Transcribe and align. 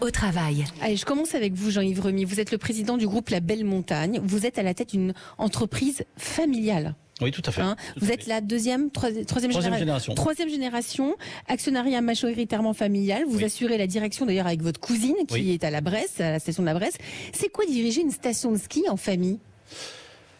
Au 0.00 0.10
travail. 0.10 0.64
Allez, 0.80 0.96
je 0.96 1.04
commence 1.04 1.34
avec 1.34 1.54
vous, 1.54 1.70
Jean-Yves 1.70 2.00
Remy. 2.00 2.24
Vous 2.24 2.40
êtes 2.40 2.50
le 2.52 2.58
président 2.58 2.96
du 2.96 3.06
groupe 3.06 3.28
La 3.30 3.40
Belle 3.40 3.64
Montagne. 3.64 4.20
Vous 4.22 4.46
êtes 4.46 4.58
à 4.58 4.62
la 4.62 4.74
tête 4.74 4.90
d'une 4.90 5.14
entreprise 5.38 6.04
familiale. 6.16 6.94
Oui, 7.22 7.30
tout 7.30 7.42
à 7.46 7.50
fait. 7.50 7.62
Hein 7.62 7.76
Tout 7.94 8.04
vous 8.04 8.10
à 8.10 8.14
êtes 8.14 8.24
fait. 8.24 8.28
la 8.30 8.40
deuxième, 8.42 8.90
troisième, 8.90 9.24
troisième, 9.24 9.50
Troisième 9.50 9.72
généra- 9.72 9.78
génération. 9.78 10.14
Troisième 10.14 10.48
génération, 10.50 11.16
actionnariat 11.48 12.02
majoritairement 12.02 12.74
familial. 12.74 13.24
Vous 13.26 13.38
Oui. 13.38 13.44
assurez 13.44 13.78
la 13.78 13.86
direction 13.86 14.26
d'ailleurs 14.26 14.46
avec 14.46 14.60
votre 14.62 14.78
cousine 14.80 15.14
qui 15.26 15.34
Oui. 15.34 15.50
est 15.52 15.64
à 15.64 15.70
la 15.70 15.80
Bresse, 15.80 16.20
à 16.20 16.32
la 16.32 16.38
station 16.38 16.62
de 16.62 16.66
la 16.68 16.74
Bresse. 16.74 16.98
C'est 17.32 17.48
quoi 17.48 17.64
diriger 17.64 18.02
une 18.02 18.10
station 18.10 18.52
de 18.52 18.58
ski 18.58 18.84
en 18.90 18.96
famille? 18.98 19.38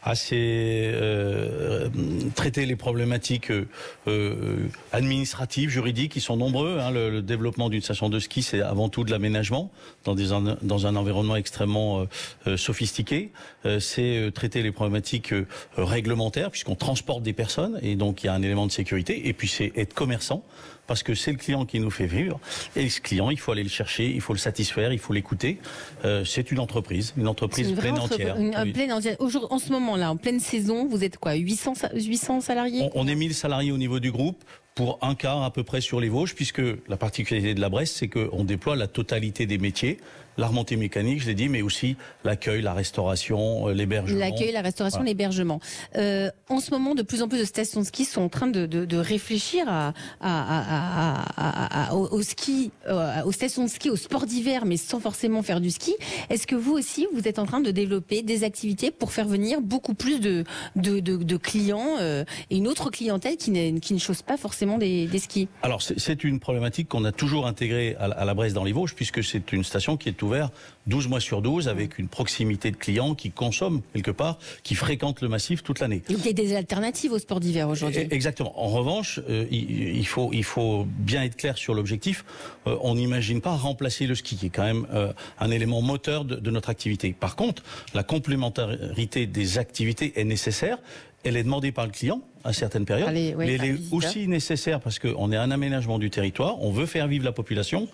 Ah, 0.08 0.14
c'est 0.14 0.36
euh, 0.36 1.88
traiter 2.36 2.64
les 2.64 2.76
problématiques 2.76 3.50
euh, 3.50 3.66
euh, 4.06 4.68
administratives, 4.92 5.68
juridiques, 5.68 6.12
qui 6.12 6.20
sont 6.20 6.36
nombreux. 6.36 6.78
hein. 6.80 6.92
Le, 6.92 7.10
le 7.10 7.22
développement 7.22 7.68
d'une 7.68 7.82
station 7.82 8.08
de 8.08 8.20
ski, 8.20 8.42
c'est 8.42 8.60
avant 8.60 8.88
tout 8.88 9.02
de 9.02 9.10
l'aménagement 9.10 9.72
dans, 10.04 10.14
des 10.14 10.26
dans 10.62 10.86
un 10.86 10.94
environnement 10.94 11.34
extrêmement 11.34 12.00
euh, 12.02 12.04
euh, 12.46 12.56
sophistiqué. 12.56 13.32
Euh, 13.64 13.80
c'est 13.80 14.16
euh, 14.18 14.30
traiter 14.30 14.62
les 14.62 14.70
problématiques 14.70 15.32
euh, 15.32 15.46
réglementaires, 15.76 16.52
puisqu'on 16.52 16.76
transporte 16.76 17.24
des 17.24 17.32
personnes, 17.32 17.80
et 17.82 17.96
donc 17.96 18.22
il 18.22 18.26
y 18.26 18.28
a 18.28 18.34
un 18.34 18.42
élément 18.42 18.66
de 18.66 18.72
sécurité. 18.72 19.26
Et 19.28 19.32
puis 19.32 19.48
c'est 19.48 19.72
être 19.76 19.92
commerçant, 19.92 20.44
parce 20.86 21.02
que 21.02 21.16
c'est 21.16 21.32
le 21.32 21.36
client 21.38 21.64
qui 21.66 21.80
nous 21.80 21.90
fait 21.90 22.06
vivre. 22.06 22.38
Et 22.76 22.88
ce 22.90 23.00
client, 23.00 23.28
il 23.30 23.40
faut 23.40 23.50
aller 23.50 23.64
le 23.64 23.68
chercher, 23.68 24.08
il 24.08 24.20
faut 24.20 24.32
le 24.34 24.38
satisfaire, 24.38 24.92
il 24.92 25.00
faut 25.00 25.12
l'écouter. 25.12 25.58
Euh, 26.04 26.24
c'est 26.24 26.52
une 26.52 26.60
entreprise, 26.60 27.12
une 27.16 27.26
entreprise 27.26 27.70
une 27.70 27.76
pleine 27.76 27.98
entière. 27.98 28.36
une- 28.36 28.54
Oui. 28.62 28.72
pleine 28.72 28.92
entière. 28.92 29.16
Aujourd'hui, 29.18 29.48
en 29.50 29.58
ce 29.58 29.72
moment 29.72 29.95
en 30.02 30.16
pleine 30.16 30.40
saison, 30.40 30.86
vous 30.86 31.04
êtes 31.04 31.18
quoi 31.18 31.34
800, 31.34 31.74
sa- 31.74 31.90
800 31.94 32.40
salariés 32.40 32.82
On, 32.94 33.02
on 33.02 33.08
est 33.08 33.14
1000 33.14 33.34
salariés 33.34 33.72
au 33.72 33.78
niveau 33.78 34.00
du 34.00 34.10
groupe 34.12 34.42
pour 34.76 34.98
un 35.02 35.14
quart 35.14 35.42
à 35.42 35.50
peu 35.50 35.64
près 35.64 35.80
sur 35.80 35.98
les 36.00 36.10
Vosges, 36.10 36.34
puisque 36.34 36.60
la 36.86 36.96
particularité 36.98 37.54
de 37.54 37.60
la 37.60 37.70
Bresse, 37.70 37.90
c'est 37.92 38.08
qu'on 38.08 38.44
déploie 38.44 38.76
la 38.76 38.86
totalité 38.86 39.46
des 39.46 39.56
métiers, 39.58 39.98
la 40.38 40.48
remontée 40.48 40.76
mécanique, 40.76 41.22
je 41.22 41.28
l'ai 41.28 41.34
dit, 41.34 41.48
mais 41.48 41.62
aussi 41.62 41.96
l'accueil, 42.22 42.60
la 42.60 42.74
restauration, 42.74 43.68
euh, 43.68 43.72
l'hébergement. 43.72 44.18
L'accueil, 44.18 44.52
la 44.52 44.60
restauration, 44.60 44.98
Voilà. 44.98 45.08
l'hébergement. 45.08 45.60
Euh, 45.96 46.28
en 46.50 46.60
ce 46.60 46.70
moment, 46.72 46.94
de 46.94 47.00
plus 47.00 47.22
en 47.22 47.28
plus 47.28 47.38
de 47.38 47.44
stations 47.46 47.80
de 47.80 47.86
ski 47.86 48.04
sont 48.04 48.20
en 48.20 48.28
train 48.28 48.46
de, 48.48 48.66
de, 48.66 48.84
de 48.84 48.96
réfléchir 48.98 49.64
à, 49.66 49.94
à, 50.20 51.86
à, 51.88 51.94
au, 51.94 52.08
au 52.10 52.20
ski, 52.20 52.70
euh, 52.86 53.22
aux 53.24 53.32
stations 53.32 53.64
de 53.64 53.70
ski, 53.70 53.88
au 53.88 53.96
sport 53.96 54.26
d'hiver, 54.26 54.66
mais 54.66 54.76
sans 54.76 55.00
forcément 55.00 55.42
faire 55.42 55.62
du 55.62 55.70
ski. 55.70 55.94
Est-ce 56.28 56.46
que 56.46 56.54
vous 56.54 56.72
aussi, 56.72 57.06
vous 57.14 57.26
êtes 57.26 57.38
en 57.38 57.46
train 57.46 57.60
de 57.60 57.70
développer 57.70 58.20
des 58.20 58.44
activités 58.44 58.90
pour 58.90 59.12
faire 59.12 59.26
venir 59.28 59.62
beaucoup 59.62 59.94
plus 59.94 60.20
de, 60.20 60.44
de, 60.76 61.00
de, 61.00 61.16
de 61.16 61.36
clients 61.38 61.96
euh, 62.00 62.24
et 62.50 62.58
une 62.58 62.68
autre 62.68 62.90
clientèle 62.90 63.38
qui, 63.38 63.52
qui 63.80 63.94
ne 63.94 63.98
chose 63.98 64.20
pas 64.20 64.36
forcément 64.36 64.65
des, 64.78 65.06
des 65.06 65.18
skis 65.18 65.48
Alors 65.62 65.80
c'est- 65.82 66.24
une 66.24 66.40
problématique 66.40 66.88
qu'on 66.88 67.04
a 67.04 67.12
toujours 67.12 67.46
intégrée 67.46 67.94
à, 67.98 68.08
la- 68.08 68.14
à 68.16 68.24
la 68.24 68.34
Bresse 68.34 68.52
dans 68.54 68.64
les 68.64 68.72
Vosges, 68.72 68.94
puisque 68.94 69.22
c'est 69.22 69.52
une 69.52 69.64
station 69.64 69.96
qui 69.96 70.08
est 70.08 70.22
ouverte 70.22 70.52
12 70.86 71.08
mois 71.08 71.20
sur 71.20 71.42
12, 71.42 71.68
avec 71.68 71.98
une 71.98 72.08
proximité 72.08 72.70
de 72.70 72.76
clients 72.76 73.14
qui 73.14 73.30
consomment 73.30 73.82
quelque 73.94 74.10
part, 74.10 74.38
qui 74.62 74.74
fréquentent 74.74 75.20
le 75.20 75.28
massif 75.28 75.62
toute 75.62 75.80
l'année. 75.80 76.02
Donc 76.08 76.18
il 76.20 76.26
y 76.26 76.30
a 76.30 76.32
des 76.32 76.54
alternatives 76.56 77.12
au 77.12 77.18
sport 77.18 77.40
d'hiver 77.40 77.68
aujourd'hui. 77.68 78.06
Eh, 78.10 78.14
Exactement. 78.14 78.52
En 78.60 78.68
revanche, 78.68 79.20
euh, 79.28 79.46
il, 79.50 79.96
il 79.96 80.06
faut 80.06 80.30
il 80.32 80.44
faut 80.44 80.86
bien 80.98 81.22
être 81.22 81.36
clair 81.36 81.56
sur 81.58 81.74
l'objectif. 81.74 82.24
Euh, 82.66 82.76
on 82.82 82.94
n'imagine 82.94 83.40
pas 83.40 83.52
remplacer 83.56 84.06
le 84.06 84.14
ski, 84.14 84.36
qui 84.36 84.46
est 84.46 84.50
quand 84.50 84.64
même 84.64 84.86
euh, 84.92 85.12
un 85.38 85.50
élément 85.50 85.82
moteur 85.82 86.24
de, 86.24 86.36
de 86.36 86.50
notre 86.50 86.70
activité. 86.70 87.12
Par 87.18 87.36
contre, 87.36 87.62
la 87.94 88.02
complémentarité 88.02 89.26
des 89.26 89.58
activités 89.58 90.12
est 90.18 90.24
nécessaire. 90.24 90.78
Elle 91.26 91.36
est 91.36 91.42
demandée 91.44 91.72
par 91.72 91.86
le 91.86 91.92
client 91.92 92.20
à 92.44 92.52
certaines 92.52 92.84
périodes, 92.84 93.08
Allez, 93.08 93.34
ouais, 93.34 93.44
mais 93.46 93.54
elle 93.54 93.64
est 93.64 93.76
aussi 93.90 94.28
nécessaire 94.28 94.78
parce 94.80 95.00
qu'on 95.00 95.32
est 95.32 95.36
un 95.36 95.50
aménagement 95.50 95.98
du 95.98 96.10
territoire, 96.10 96.62
on 96.62 96.70
veut 96.70 96.86
faire 96.86 97.08
vivre 97.08 97.24
la 97.24 97.32
population, 97.32 97.88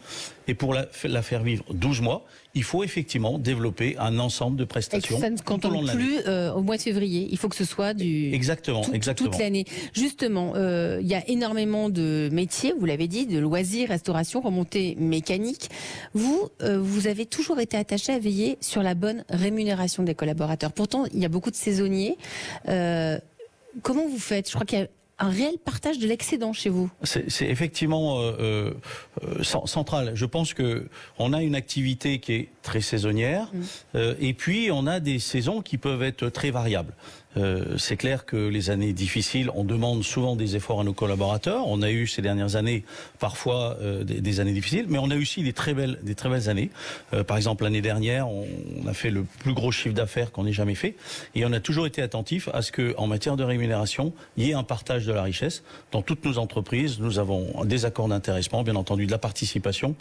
et 0.46 0.52
pour 0.52 0.74
la, 0.74 0.86
la 1.04 1.22
faire 1.22 1.42
vivre 1.42 1.64
12 1.72 2.02
mois, 2.02 2.26
il 2.54 2.62
faut 2.62 2.84
effectivement 2.84 3.38
développer 3.38 3.96
un 3.98 4.18
ensemble 4.18 4.58
de 4.58 4.64
Et 4.64 4.66
prestations 4.66 5.18
ça 5.18 5.30
ne 5.30 5.38
se 5.38 5.42
tout 5.42 5.52
au 5.52 5.56
long 5.56 5.78
contente 5.78 5.82
de 5.82 5.86
l'année. 5.86 6.04
plus 6.04 6.18
euh, 6.28 6.52
au 6.52 6.60
mois 6.60 6.76
de 6.76 6.82
février. 6.82 7.28
Il 7.30 7.38
faut 7.38 7.48
que 7.48 7.56
ce 7.56 7.64
soit 7.64 7.94
du 7.94 8.34
Exactement, 8.34 8.82
tout- 8.82 8.92
exactement. 8.92 9.30
toute 9.30 9.40
l'année. 9.40 9.64
Justement, 9.94 10.52
euh, 10.54 10.98
il 11.00 11.06
y 11.08 11.14
a 11.14 11.26
énormément 11.30 11.88
de 11.88 12.28
métiers, 12.30 12.74
vous 12.78 12.84
l'avez 12.84 13.08
dit, 13.08 13.24
de 13.26 13.38
loisirs, 13.38 13.88
restauration, 13.88 14.42
remontée 14.42 14.96
mécanique. 15.00 15.70
Vous, 16.12 16.50
euh, 16.60 16.78
vous 16.78 17.06
avez 17.06 17.24
toujours 17.24 17.58
été 17.58 17.78
attaché 17.78 18.12
à 18.12 18.18
veiller 18.18 18.58
sur 18.60 18.82
la 18.82 18.92
bonne 18.94 19.24
rémunération 19.30 20.02
des 20.02 20.14
collaborateurs. 20.14 20.72
Pourtant, 20.72 21.04
il 21.14 21.20
y 21.20 21.24
a 21.24 21.30
beaucoup 21.30 21.50
de 21.50 21.56
saisonniers. 21.56 22.18
Euh, 22.68 23.18
comment 23.82 24.06
vous 24.06 24.18
faites? 24.18 24.48
Je 24.48 24.54
crois 24.54 24.66
qu'il 24.66 24.78
y 24.78 24.82
a 24.82 24.88
un 25.18 25.28
réel 25.28 25.54
partage 25.64 25.98
de 26.00 26.06
l'excédent 26.08 26.52
chez 26.52 26.68
vous. 26.68 26.90
C'est 27.04 27.46
effectivement 27.48 28.20
euh, 28.20 28.32
euh, 28.40 29.42
cen- 29.42 29.66
central. 29.66 30.12
Je 30.14 30.24
pense 30.26 30.52
que 30.52 30.88
on 31.18 31.32
a 31.32 31.42
une 31.42 31.54
activité 31.54 32.18
qui 32.18 32.32
est 32.32 32.48
très 32.62 32.80
saisonnière, 32.80 33.48
Mm. 33.52 33.60
euh, 33.94 34.14
et 34.20 34.34
puis 34.34 34.70
on 34.72 34.86
a 34.86 34.98
des 35.00 35.18
saisons 35.20 35.62
qui 35.62 35.78
peuvent 35.78 36.02
être 36.02 36.28
très 36.28 36.50
variables. 36.50 36.94
Euh, 37.36 37.78
c'est 37.78 37.96
clair 37.96 38.26
que 38.26 38.36
les 38.36 38.70
années 38.70 38.92
difficiles, 38.92 39.50
on 39.54 39.64
demande 39.64 40.04
souvent 40.04 40.36
des 40.36 40.56
efforts 40.56 40.80
à 40.80 40.84
nos 40.84 40.92
collaborateurs. 40.92 41.66
On 41.66 41.82
a 41.82 41.90
eu 41.90 42.06
ces 42.06 42.22
dernières 42.22 42.56
années 42.56 42.84
parfois 43.18 43.76
euh, 43.80 44.04
des, 44.04 44.20
des 44.20 44.40
années 44.40 44.52
difficiles, 44.52 44.86
mais 44.88 44.98
on 44.98 45.10
a 45.10 45.14
eu 45.14 45.22
aussi 45.22 45.42
des 45.42 45.52
très 45.52 45.74
belles, 45.74 45.98
des 46.02 46.14
très 46.14 46.28
belles 46.28 46.48
années. 46.48 46.70
Euh, 47.12 47.24
par 47.24 47.36
exemple, 47.36 47.64
l'année 47.64 47.80
dernière, 47.80 48.28
on, 48.28 48.46
on 48.82 48.86
a 48.86 48.92
fait 48.92 49.10
le 49.10 49.24
plus 49.24 49.54
gros 49.54 49.72
chiffre 49.72 49.94
d'affaires 49.94 50.30
qu'on 50.30 50.46
ait 50.46 50.52
jamais 50.52 50.74
fait, 50.74 50.94
et 51.34 51.44
on 51.46 51.52
a 51.52 51.60
toujours 51.60 51.86
été 51.86 52.02
attentif 52.02 52.48
à 52.52 52.62
ce 52.62 52.70
que, 52.72 52.94
en 52.98 53.06
matière 53.06 53.36
de 53.36 53.44
rémunération, 53.44 54.12
il 54.36 54.46
y 54.46 54.50
ait 54.50 54.54
un 54.54 54.62
partage 54.62 55.06
de 55.06 55.12
la 55.12 55.22
richesse 55.22 55.62
dans 55.90 56.02
toutes 56.02 56.24
nos 56.24 56.38
entreprises. 56.38 56.98
Nous 57.00 57.18
avons 57.18 57.64
des 57.64 57.84
accords 57.84 58.08
d'intéressement, 58.08 58.62
bien 58.62 58.76
entendu, 58.76 59.06
de 59.06 59.10
la 59.10 59.18
participation, 59.18 59.94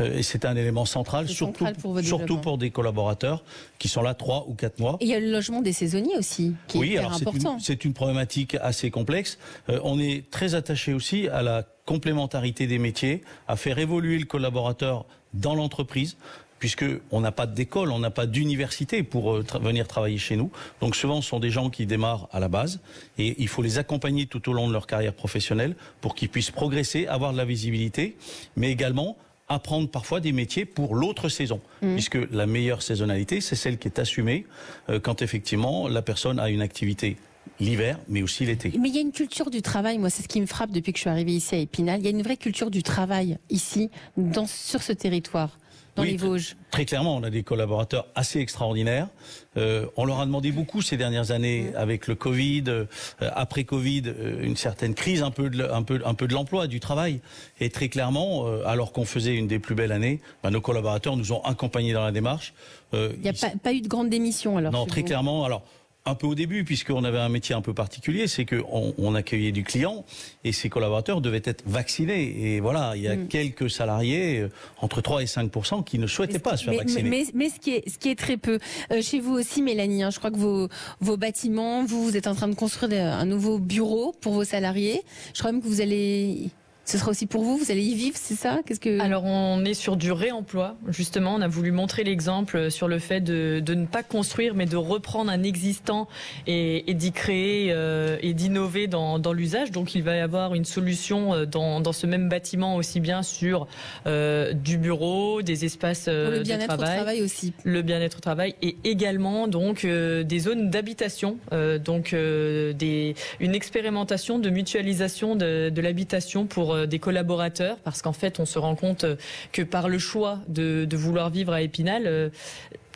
euh, 0.00 0.18
et 0.18 0.22
c'est 0.22 0.44
un 0.44 0.56
élément 0.56 0.84
central, 0.84 1.28
surtout, 1.28 1.64
central 1.64 1.76
pour 1.80 2.00
surtout 2.00 2.38
pour 2.38 2.58
des 2.58 2.70
collaborateurs 2.70 3.42
qui 3.78 3.88
sont 3.88 4.02
là 4.02 4.14
trois 4.14 4.46
ou 4.48 4.54
quatre 4.54 4.78
mois. 4.78 4.96
Et 5.00 5.04
il 5.04 5.10
y 5.10 5.14
a 5.14 5.20
le 5.20 5.30
logement 5.30 5.62
des 5.62 5.72
saisonniers 5.72 6.16
aussi, 6.18 6.52
qui 6.68 6.73
Oui, 6.78 6.96
alors 6.98 7.14
c'est 7.14 7.26
important. 7.28 7.54
une, 7.54 7.60
c'est 7.60 7.84
une 7.84 7.92
problématique 7.94 8.56
assez 8.60 8.90
complexe. 8.90 9.38
Euh, 9.68 9.80
on 9.84 9.98
est 9.98 10.30
très 10.30 10.54
attaché 10.54 10.92
aussi 10.94 11.28
à 11.28 11.42
la 11.42 11.64
complémentarité 11.86 12.66
des 12.66 12.78
métiers, 12.78 13.22
à 13.48 13.56
faire 13.56 13.78
évoluer 13.78 14.18
le 14.18 14.24
collaborateur 14.26 15.04
dans 15.32 15.54
l'entreprise 15.54 16.16
puisque 16.60 16.84
on 17.10 17.20
n'a 17.20 17.32
pas 17.32 17.46
d'école, 17.46 17.90
on 17.90 17.98
n'a 17.98 18.10
pas 18.10 18.24
d'université 18.26 19.02
pour 19.02 19.34
euh, 19.34 19.42
tra- 19.42 19.60
venir 19.60 19.86
travailler 19.86 20.16
chez 20.16 20.34
nous. 20.36 20.50
Donc 20.80 20.96
souvent, 20.96 21.20
ce 21.20 21.28
sont 21.28 21.40
des 21.40 21.50
gens 21.50 21.68
qui 21.68 21.84
démarrent 21.84 22.26
à 22.32 22.40
la 22.40 22.48
base 22.48 22.80
et 23.18 23.34
il 23.38 23.48
faut 23.48 23.60
les 23.60 23.76
accompagner 23.76 24.24
tout 24.26 24.48
au 24.48 24.54
long 24.54 24.66
de 24.68 24.72
leur 24.72 24.86
carrière 24.86 25.12
professionnelle 25.12 25.76
pour 26.00 26.14
qu'ils 26.14 26.30
puissent 26.30 26.52
progresser, 26.52 27.06
avoir 27.06 27.32
de 27.32 27.36
la 27.36 27.44
visibilité, 27.44 28.16
mais 28.56 28.70
également 28.70 29.18
apprendre 29.48 29.88
parfois 29.88 30.20
des 30.20 30.32
métiers 30.32 30.64
pour 30.64 30.94
l'autre 30.94 31.28
saison, 31.28 31.60
puisque 31.80 32.18
la 32.30 32.46
meilleure 32.46 32.82
saisonnalité, 32.82 33.40
c'est 33.40 33.56
celle 33.56 33.78
qui 33.78 33.88
est 33.88 33.98
assumée 33.98 34.46
euh, 34.88 34.98
quand 35.00 35.22
effectivement 35.22 35.86
la 35.88 36.02
personne 36.02 36.38
a 36.38 36.48
une 36.48 36.62
activité 36.62 37.16
l'hiver, 37.60 37.98
mais 38.08 38.22
aussi 38.22 38.46
l'été. 38.46 38.72
Mais 38.78 38.88
il 38.88 38.94
y 38.94 38.98
a 38.98 39.02
une 39.02 39.12
culture 39.12 39.50
du 39.50 39.62
travail, 39.62 39.98
moi 39.98 40.10
c'est 40.10 40.22
ce 40.22 40.28
qui 40.28 40.40
me 40.40 40.46
frappe 40.46 40.70
depuis 40.70 40.92
que 40.92 40.98
je 40.98 41.02
suis 41.02 41.10
arrivée 41.10 41.32
ici 41.32 41.54
à 41.54 41.58
Épinal. 41.58 42.00
Il 42.00 42.04
y 42.04 42.08
a 42.08 42.10
une 42.10 42.22
vraie 42.22 42.36
culture 42.36 42.70
du 42.70 42.82
travail 42.82 43.38
ici, 43.50 43.90
dans, 44.16 44.46
sur 44.46 44.82
ce 44.82 44.92
territoire, 44.92 45.58
dans 45.96 46.02
Oui, 46.02 46.12
les 46.12 46.16
Vosges. 46.16 46.56
Très 46.70 46.84
clairement, 46.84 47.14
on 47.16 47.22
a 47.22 47.30
des 47.30 47.42
collaborateurs 47.42 48.06
assez 48.14 48.40
extraordinaires. 48.40 49.08
Euh, 49.56 49.86
on 49.96 50.04
leur 50.04 50.20
a 50.20 50.26
demandé 50.26 50.50
beaucoup 50.50 50.82
ces 50.82 50.96
dernières 50.96 51.30
années 51.30 51.70
avec 51.76 52.08
le 52.08 52.14
Covid, 52.16 52.64
euh, 52.68 52.84
après 53.20 53.64
Covid, 53.64 54.02
euh, 54.06 54.42
une 54.42 54.56
certaine 54.56 54.94
crise 54.94 55.22
un 55.22 55.30
peu 55.30 55.50
de, 55.50 55.62
un 55.64 55.82
peu, 55.82 56.00
un 56.04 56.14
peu 56.14 56.26
de 56.26 56.34
l'emploi, 56.34 56.66
du 56.66 56.80
travail. 56.80 57.20
Et 57.60 57.70
très 57.70 57.88
clairement, 57.88 58.46
euh, 58.46 58.64
alors 58.66 58.92
qu'on 58.92 59.04
faisait 59.04 59.34
une 59.36 59.46
des 59.46 59.58
plus 59.60 59.74
belles 59.76 59.92
années, 59.92 60.20
bah, 60.42 60.50
nos 60.50 60.60
collaborateurs 60.60 61.16
nous 61.16 61.32
ont 61.32 61.42
accompagnés 61.42 61.92
dans 61.92 62.04
la 62.04 62.12
démarche. 62.12 62.54
Il 62.92 62.98
n'y 63.20 63.28
a 63.28 63.32
ils- 63.32 63.38
pas, 63.40 63.50
pas 63.62 63.72
eu 63.72 63.80
de 63.80 63.88
grande 63.88 64.08
démission 64.08 64.56
alors 64.56 64.72
non, 64.72 64.86
très 64.86 65.00
vous 65.00 65.06
clairement. 65.08 65.44
Alors, 65.44 65.62
un 66.06 66.14
peu 66.14 66.26
au 66.26 66.34
début, 66.34 66.64
puisqu'on 66.64 67.02
avait 67.04 67.18
un 67.18 67.28
métier 67.28 67.54
un 67.54 67.62
peu 67.62 67.72
particulier, 67.72 68.26
c'est 68.26 68.44
qu'on 68.44 68.94
on 68.98 69.14
accueillait 69.14 69.52
du 69.52 69.64
client 69.64 70.04
et 70.44 70.52
ses 70.52 70.68
collaborateurs 70.68 71.20
devaient 71.20 71.42
être 71.44 71.62
vaccinés. 71.66 72.54
Et 72.54 72.60
voilà, 72.60 72.92
il 72.94 73.02
y 73.02 73.08
a 73.08 73.16
quelques 73.16 73.70
salariés, 73.70 74.40
euh, 74.40 74.50
entre 74.80 75.00
3 75.00 75.22
et 75.22 75.26
5 75.26 75.50
qui 75.84 75.98
ne 75.98 76.06
souhaitaient 76.06 76.38
pas 76.38 76.56
se 76.56 76.64
faire 76.64 76.72
mais, 76.72 76.78
vacciner. 76.78 77.08
mais, 77.08 77.24
mais 77.34 77.48
ce, 77.48 77.58
qui 77.58 77.70
est, 77.70 77.88
ce 77.88 77.98
qui 77.98 78.10
est 78.10 78.18
très 78.18 78.36
peu. 78.36 78.58
Euh, 78.92 79.00
chez 79.00 79.20
vous 79.20 79.32
aussi, 79.32 79.62
Mélanie, 79.62 80.02
hein, 80.02 80.10
je 80.10 80.18
crois 80.18 80.30
que 80.30 80.36
vos, 80.36 80.68
vos 81.00 81.16
bâtiments, 81.16 81.84
vous, 81.84 82.04
vous 82.04 82.16
êtes 82.16 82.26
en 82.26 82.34
train 82.34 82.48
de 82.48 82.54
construire 82.54 83.14
un 83.14 83.24
nouveau 83.24 83.58
bureau 83.58 84.14
pour 84.20 84.34
vos 84.34 84.44
salariés. 84.44 85.02
Je 85.32 85.38
crois 85.38 85.52
même 85.52 85.62
que 85.62 85.68
vous 85.68 85.80
allez... 85.80 86.50
Ce 86.86 86.98
sera 86.98 87.10
aussi 87.10 87.26
pour 87.26 87.42
vous, 87.42 87.56
vous 87.56 87.70
allez 87.70 87.82
y 87.82 87.94
vivre, 87.94 88.16
c'est 88.20 88.34
ça? 88.34 88.60
Qu'est-ce 88.66 88.80
que 88.80 89.00
Alors 89.00 89.24
on 89.24 89.64
est 89.64 89.72
sur 89.74 89.96
du 89.96 90.12
réemploi. 90.12 90.76
Justement, 90.88 91.34
on 91.34 91.40
a 91.40 91.48
voulu 91.48 91.72
montrer 91.72 92.04
l'exemple 92.04 92.70
sur 92.70 92.88
le 92.88 92.98
fait 92.98 93.20
de, 93.22 93.60
de 93.60 93.74
ne 93.74 93.86
pas 93.86 94.02
construire, 94.02 94.54
mais 94.54 94.66
de 94.66 94.76
reprendre 94.76 95.30
un 95.30 95.42
existant 95.42 96.08
et, 96.46 96.90
et 96.90 96.94
d'y 96.94 97.10
créer 97.12 97.72
euh, 97.72 98.18
et 98.20 98.34
d'innover 98.34 98.86
dans, 98.86 99.18
dans 99.18 99.32
l'usage. 99.32 99.70
Donc 99.70 99.94
il 99.94 100.02
va 100.02 100.16
y 100.16 100.20
avoir 100.20 100.54
une 100.54 100.66
solution 100.66 101.32
euh, 101.32 101.46
dans, 101.46 101.80
dans 101.80 101.92
ce 101.94 102.06
même 102.06 102.28
bâtiment 102.28 102.76
aussi 102.76 103.00
bien 103.00 103.22
sur 103.22 103.66
euh, 104.06 104.52
du 104.52 104.76
bureau, 104.76 105.40
des 105.40 105.64
espaces 105.64 106.04
euh, 106.08 106.32
le 106.32 106.38
de 106.40 106.42
bien-être 106.42 106.74
au 106.74 106.76
travail 106.76 106.96
travail 106.96 107.22
aussi. 107.22 107.54
le 107.64 107.80
bien-être 107.80 108.18
au 108.18 108.20
travail 108.20 108.56
et 108.60 108.76
également 108.84 109.48
donc 109.48 109.86
euh, 109.86 110.22
des 110.22 110.38
zones 110.38 110.68
d'habitation, 110.68 111.38
euh, 111.52 111.78
donc 111.78 112.12
euh, 112.12 112.74
des, 112.74 113.14
une 113.40 113.54
expérimentation 113.54 114.38
de 114.38 114.50
mutualisation 114.50 115.34
de, 115.34 115.70
de 115.70 115.80
l'habitation 115.80 116.44
pour 116.44 116.73
pour 116.74 116.86
des 116.86 116.98
collaborateurs, 116.98 117.78
parce 117.78 118.02
qu'en 118.02 118.12
fait, 118.12 118.40
on 118.40 118.46
se 118.46 118.58
rend 118.58 118.74
compte 118.74 119.04
que 119.52 119.62
par 119.62 119.88
le 119.88 119.98
choix 119.98 120.40
de, 120.48 120.84
de 120.84 120.96
vouloir 120.96 121.30
vivre 121.30 121.52
à 121.52 121.62
Épinal, 121.62 122.30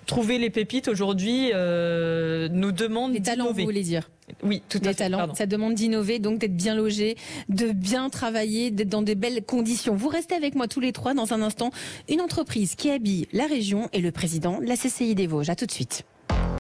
trouver 0.09 0.39
les 0.39 0.51
pépites 0.51 0.89
aujourd'hui 0.89 1.53
euh, 1.55 2.49
nous 2.51 2.73
demande 2.73 3.13
les 3.13 3.23
talents, 3.23 3.53
vous 3.53 3.63
voulez 3.63 3.85
dire 3.85 4.11
oui, 4.43 4.63
tout 4.69 4.79
les 4.83 4.89
à 4.89 4.95
talents. 4.95 5.35
Ça 5.35 5.47
demande 5.47 5.75
d'innover, 5.75 6.19
donc 6.19 6.39
d'être 6.39 6.57
bien 6.57 6.75
logé, 6.75 7.17
de 7.49 7.71
bien 7.73 8.11
travailler, 8.11 8.71
d'être 8.71 8.89
dans 8.89 9.01
des 9.01 9.15
belles 9.15 9.43
conditions. 9.43 9.95
Vous 9.95 10.09
restez 10.09 10.35
avec 10.35 10.55
moi 10.55 10.69
tous 10.69 10.81
les 10.81 10.93
trois 10.93 11.15
dans 11.15 11.33
un 11.33 11.41
instant. 11.41 11.71
Une 12.11 12.21
entreprise 12.21 12.75
qui 12.75 12.91
habille 12.91 13.27
la 13.33 13.47
région 13.47 13.89
et 13.95 14.01
le 14.01 14.13
président 14.13 14.61
de 14.61 14.67
la 14.67 14.77
CCI 14.77 15.15
des 15.15 15.27
Vosges. 15.27 15.49
À 15.49 15.57
tout 15.57 15.65
de 15.65 15.73
suite. 15.73 16.05